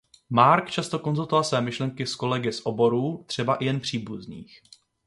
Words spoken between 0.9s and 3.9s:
konzultoval své myšlenky s kolegy z oborů třeba i jen